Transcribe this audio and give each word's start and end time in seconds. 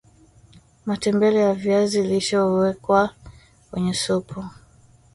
matembele 0.85 1.39
ya 1.39 1.53
viazi 1.53 2.03
lishe 2.03 2.37
kuwekwa 2.37 3.15
kwenye 3.71 3.93
supu 3.93 4.45